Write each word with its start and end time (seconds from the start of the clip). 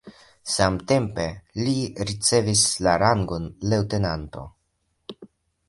Samtempe 0.51 1.25
li 1.67 1.75
ricevis 2.11 2.65
la 2.87 2.97
rangon 3.05 3.47
leŭtenanto. 3.75 4.49